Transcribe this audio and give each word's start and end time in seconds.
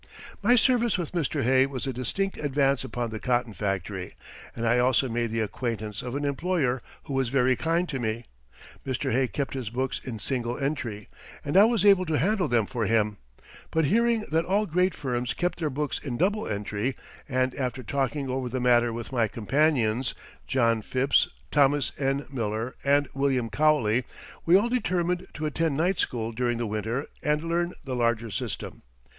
My 0.41 0.55
service 0.55 0.97
with 0.97 1.11
Mr. 1.11 1.43
Hay 1.43 1.67
was 1.67 1.85
a 1.85 1.93
distinct 1.93 2.35
advance 2.37 2.83
upon 2.83 3.11
the 3.11 3.19
cotton 3.19 3.53
factory, 3.53 4.15
and 4.55 4.67
I 4.67 4.79
also 4.79 5.07
made 5.07 5.29
the 5.29 5.41
acquaintance 5.41 6.01
of 6.01 6.15
an 6.15 6.25
employer 6.25 6.81
who 7.03 7.13
was 7.13 7.29
very 7.29 7.55
kind 7.55 7.87
to 7.89 7.99
me. 7.99 8.25
Mr. 8.83 9.11
Hay 9.11 9.27
kept 9.27 9.53
his 9.53 9.69
books 9.69 10.01
in 10.03 10.17
single 10.17 10.57
entry, 10.57 11.07
and 11.45 11.55
I 11.55 11.65
was 11.65 11.85
able 11.85 12.07
to 12.07 12.17
handle 12.17 12.47
them 12.47 12.65
for 12.65 12.87
him; 12.87 13.17
but 13.69 13.85
hearing 13.85 14.25
that 14.31 14.43
all 14.43 14.65
great 14.65 14.95
firms 14.95 15.35
kept 15.35 15.59
their 15.59 15.69
books 15.69 15.99
in 15.99 16.17
double 16.17 16.47
entry, 16.47 16.95
and 17.29 17.53
after 17.53 17.83
talking 17.83 18.27
over 18.27 18.49
the 18.49 18.59
matter 18.59 18.91
with 18.91 19.11
my 19.11 19.27
companions, 19.27 20.15
John 20.47 20.81
Phipps, 20.81 21.27
Thomas 21.51 21.91
N. 21.99 22.25
Miller, 22.31 22.73
and 22.83 23.07
William 23.13 23.51
Cowley, 23.51 24.05
we 24.47 24.55
all 24.57 24.67
determined 24.67 25.27
to 25.35 25.45
attend 25.45 25.77
night 25.77 25.99
school 25.99 26.31
during 26.31 26.57
the 26.57 26.65
winter 26.65 27.05
and 27.21 27.43
learn 27.43 27.73
the 27.83 27.95
larger 27.95 28.31
system. 28.31 28.81